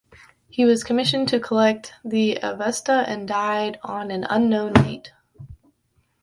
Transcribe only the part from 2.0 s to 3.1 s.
the Avesta